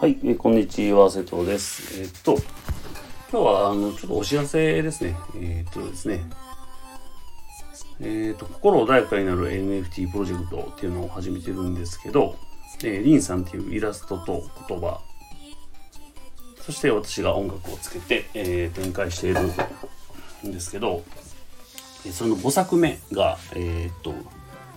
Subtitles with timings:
[0.00, 2.00] はい、えーこんにちは、瀬戸です。
[2.00, 2.38] えーっと、
[3.32, 5.16] 今日は、あの、ちょっとお知らせですね。
[5.34, 6.20] えーっとですね、
[7.98, 12.36] えっと、心穏やかになる NFT プロジェクトっていうのを始めてるんですけど、
[12.84, 15.00] えーリンさんっていうイラストと言葉、
[16.60, 19.40] そして私が音楽をつけて、え展開している
[20.48, 21.02] んですけど、
[22.12, 24.14] その5作目が、えっと、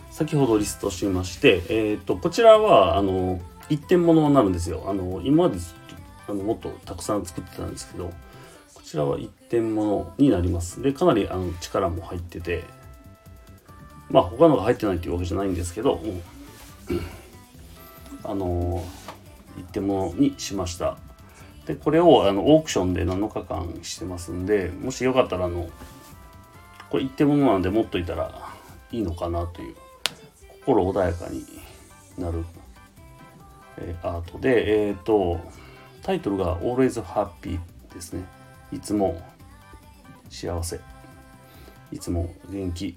[0.09, 3.39] 先ほどリストしまして、えー、とこちらはあの
[3.71, 4.83] 一点物になるんですよ。
[4.85, 5.57] あの今まで
[6.27, 8.11] あのもっとたくさん作ってたんですけど
[8.73, 10.81] こちらは一点物になります。
[10.81, 12.65] でかなりあの力も入ってて
[14.09, 16.01] まあ他のが入ってないっていうわけじゃないんですけど、
[18.23, 18.83] あの
[19.57, 20.97] 一点物にしました。
[21.65, 25.69] でこれをあのオークションで7日間してますんでもしよかったらあの
[26.89, 28.33] これ一点物なんで持っといたら
[28.91, 29.75] いいのかなという
[30.65, 31.45] 心穏やかに
[32.17, 32.43] なる、
[33.77, 35.39] えアートで、えー、と
[36.03, 37.59] タイトルが「Always Happy」
[37.93, 38.23] ですね。
[38.71, 39.21] いつも
[40.29, 40.79] 幸せ。
[41.91, 42.93] いつも元気っ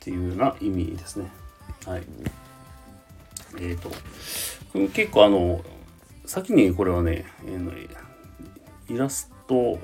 [0.00, 1.30] ていうような意味ですね。
[1.86, 2.02] はい。
[3.60, 3.90] えっ、と
[4.88, 5.62] 結構あの
[6.24, 7.88] 先にこれはね、えー
[8.88, 9.78] イラスト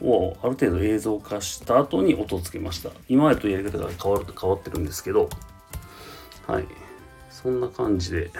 [0.00, 2.90] をある程度映像化した後に音をつけました。
[3.08, 5.28] 今までとやり方が変わる変わってるんですけど
[6.46, 6.66] はい。
[7.30, 8.30] そんな感じで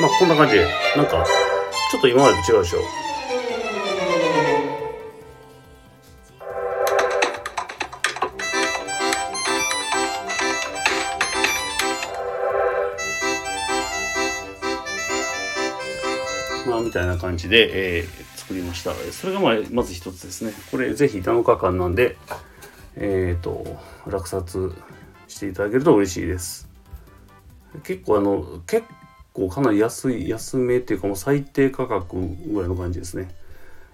[0.00, 0.54] まあこんな感じ。
[0.54, 1.24] でなんか
[1.90, 2.78] ちょっと今までと違うでしょ。
[16.70, 18.94] まあみたいな感じで、えー作りました。
[19.12, 20.52] それがまあまず一つですね。
[20.70, 22.16] これぜひ7日間なんで
[22.96, 23.76] えっ、と
[24.06, 24.72] 落札
[25.26, 26.66] していただけると嬉しいです。
[27.82, 28.86] 結構あの結
[29.38, 33.28] 構かなり安い安めっていうかもう最低価格ぐらいの感じですね。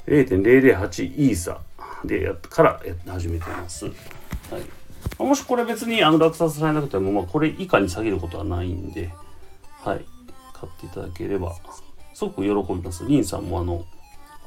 [0.06, 1.60] 0.008イーサ
[2.04, 9.10] でやっからやって始めてます、はい、もしこれ別にあの落札されなくても、まあ、これ以下に下げることはないんで
[9.82, 10.04] はい。
[10.52, 11.54] 買っていただければ
[12.14, 13.04] すごく喜びます。
[13.06, 13.84] リンさんもあの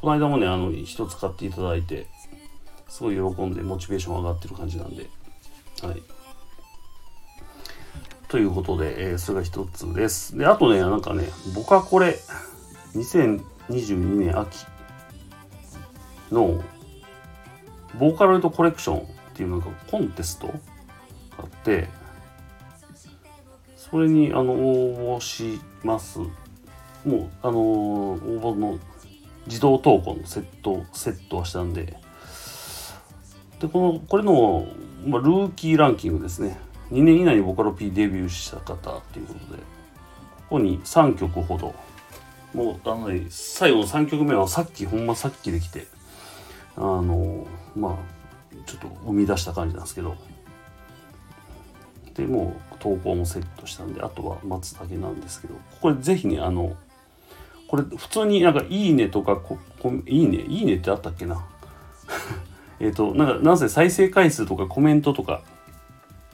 [0.02, 2.08] この間もねあの一つ買っていただいて
[2.88, 5.08] すごい喜んでモチベーション上がってる感じなんで
[5.84, 6.16] はい。
[8.37, 10.37] ということで、えーそれが一つです。
[10.37, 12.19] であとねなんかね僕はこれ
[12.93, 14.63] 2022年秋
[16.31, 16.63] の
[17.97, 19.03] ボーカロイドコレクションっ
[19.33, 20.53] ていうなんかコンテストが
[21.39, 21.89] あって
[23.75, 26.19] それにあの応募します。
[26.19, 26.27] も
[27.07, 28.77] うあの応募の
[29.47, 31.97] 自動投稿のセットセットはしたんで。
[33.59, 34.67] でこのこれの、
[35.07, 36.66] まあ、ルーキーランキングですね。
[36.91, 39.63] 2年以内にボカロ P デビューした方っていうことでこ
[40.51, 41.75] こに3曲ほど
[42.53, 45.87] もうあの最後の3曲目はさっきほんまさっきできて
[46.77, 50.15] あのまあちょっと生み出した感じなんですけど
[52.15, 56.75] でもう投稿もセットしたんであとは待つだけなんですけどこれぜひねあの
[57.67, 61.45] これ普通になんか「いいね」とかここ「いいね」「いいね」ってあったっけな？
[62.79, 65.41] えっとなんかなぜ再生回数とかコメントとか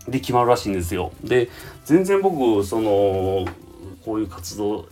[0.07, 1.11] で決まるらしいんですよ。
[1.23, 1.49] で
[1.85, 3.45] 全然僕その
[4.05, 4.87] こういう活動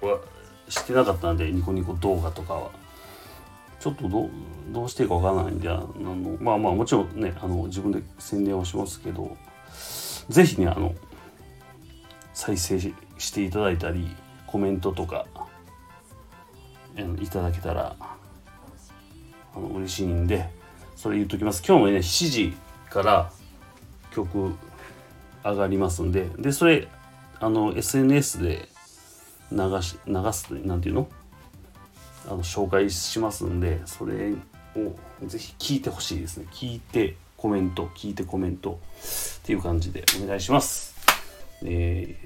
[0.00, 0.20] は
[0.68, 2.82] してなかったんでニコニコ動画とかは。
[3.80, 4.30] ちょっとどう
[4.68, 9.36] どうしていいかわからないんであのまあまあもちろんねあの自分で宣伝はしますけど
[10.28, 10.94] ぜひねあの
[12.32, 12.92] 再生し
[13.32, 14.14] ていただいたり
[14.46, 15.26] コメントとか
[17.20, 18.16] いただけたらあ
[19.58, 20.48] の嬉しいんで
[20.94, 21.60] それ言っときます。
[21.66, 22.54] 今日もね7時
[22.88, 23.32] から
[24.14, 24.54] 曲
[25.44, 26.88] 上がりますんででそれ
[27.40, 28.68] あの SNS で
[29.50, 31.08] 流し流すなんていうの？
[32.26, 34.32] あの紹介しますんでそれ
[34.76, 34.94] を
[35.26, 36.46] ぜひ聞いてほしいですね。
[36.52, 38.78] 聞いてコメント聞いてコメント
[39.40, 40.94] っていう感じでお願いします。
[41.64, 42.16] え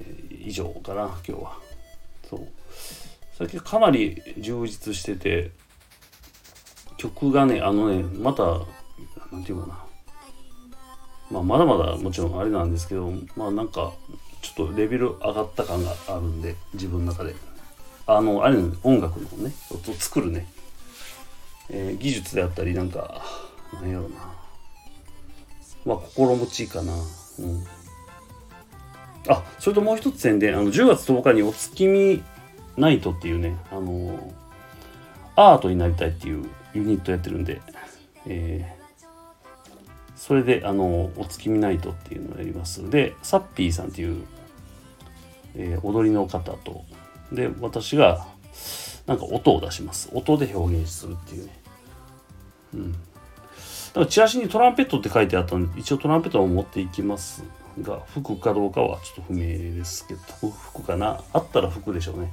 [0.43, 1.57] ー以上かな今日は。
[2.29, 2.47] そう。
[3.33, 5.51] 最近かなり充実してて
[6.97, 8.43] 曲がねあのねまた
[9.31, 9.86] なんていうかな。
[11.31, 13.93] まあまだまだもちろんあれなんですけどまあなんか
[14.41, 17.35] ちょっとレベル上がった感があるんで自分の中で。
[18.09, 20.47] あのあれね音楽のね音作るね、
[21.69, 23.21] えー技術であったりなんか
[23.73, 24.15] なんやろな。
[25.85, 26.93] まあ心持ちいいかな。
[26.93, 27.65] うん。
[29.27, 30.57] あそれともう一つ宣伝。
[30.57, 32.23] あの10月10日にお月見
[32.77, 34.33] ナイトっていうねあの
[35.35, 37.61] アートになりたいっていうユニットやってるんで、
[38.25, 38.76] えー
[40.17, 42.89] それであのお月見ナイトっていうのをやります。
[42.89, 44.25] でサッピーさんっていう、
[45.55, 46.83] えー、踊りの方と
[47.31, 48.27] で私が
[49.05, 50.09] なんか音を出します。
[50.13, 51.59] 音で表現するっていうね。
[52.73, 52.91] うん。
[52.91, 57.43] だからチラシにトランペットって書いてあったんで一応トランペットを持っていきます
[57.81, 59.39] が服かどうかはちょっと不明
[59.75, 60.19] ですけど
[60.51, 61.21] 服かな？
[61.33, 62.31] あったら服でしょうね、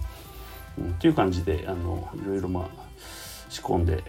[0.78, 2.68] うん、っていう感じであのいろいろまあ
[3.48, 4.02] 仕込んで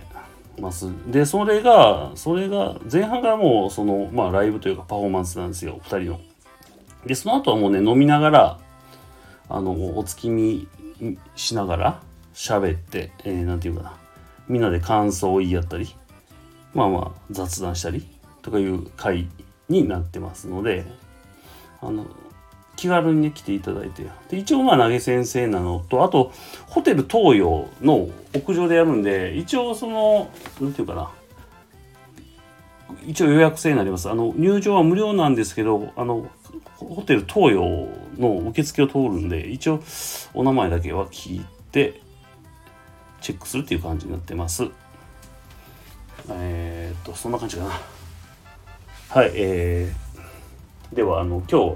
[0.59, 0.89] ます。
[1.07, 5.79] でそれがそれが前半がもうそのまあライブというかパフォーマンスなんですよ。
[5.83, 6.21] 2人の。
[7.05, 8.59] でその後はもうね飲みながら
[9.49, 10.67] あのお月見
[11.35, 12.01] しながら
[12.33, 13.97] 喋って、えー、ていうかな。
[14.47, 15.95] みんなで感想を言い合ったり
[16.73, 18.07] まあまあ雑談したり
[18.41, 19.27] とかいう回
[19.69, 20.85] になってますので
[21.81, 22.05] あの
[22.75, 24.03] 気軽にね来ていただいて。
[24.29, 26.31] で一応まあ投げ先生なのとあと
[26.67, 30.29] ホテル東洋の屋上でやるんで一応その
[30.59, 31.11] 何て言うかな。
[33.07, 34.09] 一応予約制になります。
[34.09, 36.27] あの入場は無料なんですけどあの
[36.75, 37.87] ホテル東洋
[38.17, 39.81] の受付を通るんで一応
[40.33, 42.01] お名前だけは聞いて
[43.21, 44.65] チェックするっていう感じになってます。
[46.29, 47.69] えー、っとそんな感じかな。
[49.09, 51.75] はいえー、ではあの今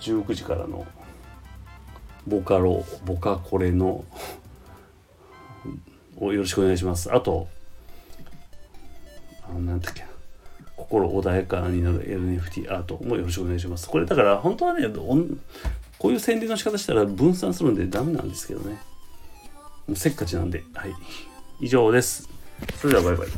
[0.00, 0.86] 19時からの
[2.26, 4.04] ボカロボカコレの
[6.18, 7.48] をよろしくお願いしますあと
[9.48, 10.08] あのなんだっけ
[10.78, 13.88] 心穏やかになる NFT アートもよろしくお願いします。
[13.88, 18.78] これだから本当はね、こういう宣伝の仕方したら分散するんでダメなんですけどね。
[19.86, 20.62] もうせっかちなんで。
[20.74, 20.94] はい。
[21.60, 22.28] 以上です。
[22.76, 23.28] それではバイバイ。